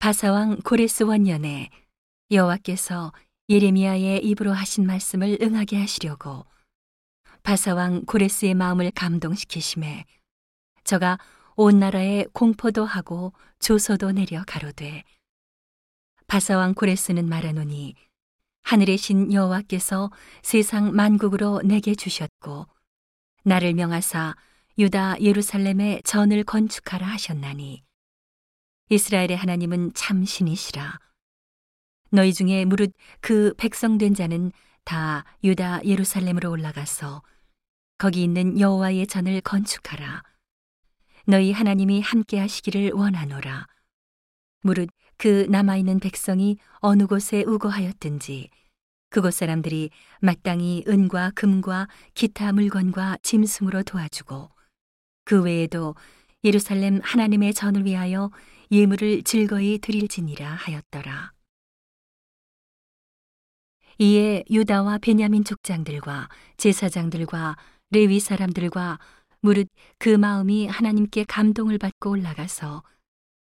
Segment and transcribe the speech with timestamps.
[0.00, 1.68] 바사왕 고레스 원년에
[2.30, 3.12] 여호와께서
[3.50, 6.46] 예레미야의 입으로 하신 말씀을 응하게 하시려고
[7.42, 10.06] 바사왕 고레스의 마음을 감동시키심에
[10.84, 11.18] 저가
[11.54, 15.04] 온 나라에 공포도 하고 조서도 내려 가로되
[16.28, 17.94] 바사왕 고레스는 말하노니
[18.62, 20.10] 하늘의 신 여호와께서
[20.40, 22.66] 세상 만국으로 내게 주셨고
[23.44, 24.34] 나를 명하사
[24.78, 27.82] 유다 예루살렘에 전을 건축하라 하셨나니
[28.90, 30.98] 이스라엘의 하나님은 참 신이시라.
[32.10, 34.50] 너희 중에 무릇 그 백성된 자는
[34.82, 37.22] 다 유다 예루살렘으로 올라가서
[37.98, 40.24] 거기 있는 여호와의 전을 건축하라.
[41.26, 43.68] 너희 하나님이 함께 하시기를 원하노라.
[44.62, 48.50] 무릇 그 남아있는 백성이 어느 곳에 우거하였든지
[49.08, 54.50] 그곳 사람들이 마땅히 은과 금과 기타 물건과 짐승으로 도와주고
[55.24, 55.94] 그 외에도
[56.42, 58.30] 예루살렘 하나님의 전을 위하여
[58.72, 61.32] 예물을 즐거이 드릴지니라 하였더라.
[63.98, 67.56] 이에 유다와 베냐민 족장들과 제사장들과
[67.90, 69.00] 레위 사람들과
[69.40, 72.84] 무릇 그 마음이 하나님께 감동을 받고 올라가서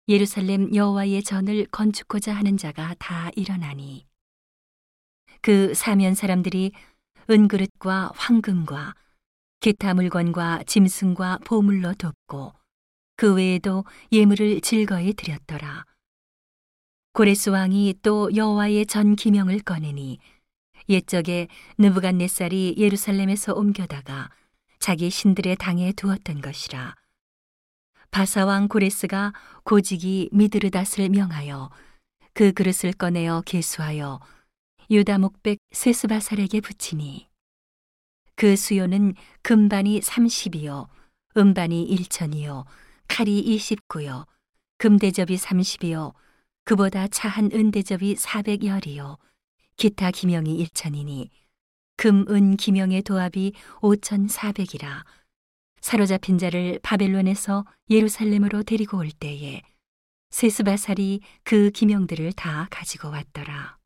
[0.09, 4.06] 예루살렘 여호와의 전을 건축고자 하는 자가 다 일어나니
[5.41, 6.72] 그 사면 사람들이
[7.31, 8.94] 은그릇과 황금과
[9.61, 12.53] 기타 물건과 짐승과 보물로 돕고
[13.17, 15.86] 그 외에도 예물을 즐거이 드렸더라.
[17.12, 20.19] 고레스 왕이 또 여호와의 전 기명을 꺼내니
[20.89, 24.31] 옛적에 느부갓네살이 예루살렘에서 옮겨다가
[24.78, 26.94] 자기 신들의 당에 두었던 것이라.
[28.11, 29.33] 바사왕 고레스가
[29.64, 31.70] 고직이 미드르닷을 명하여
[32.34, 34.20] 그 그릇을 꺼내어 계수하여
[34.91, 37.28] 유다 목백 세스바살에게 붙이니
[38.37, 40.89] 그 수요는 금반이 30이요
[41.37, 42.64] 은반이 1천이요
[43.09, 44.27] 칼이 29요
[44.79, 46.15] 금대접이 30이요
[46.65, 49.19] 그보다 차한 은대접이 400열이요
[49.77, 51.31] 기타 기명이 1천이니
[51.97, 55.05] 금, 은, 기명의 도합이 5,400이라
[55.81, 59.62] 사로잡힌 자를 바벨론에서 예루살렘으로 데리고 올 때에
[60.31, 63.78] 세스바살이 그 기명들을 다 가지고 왔더라.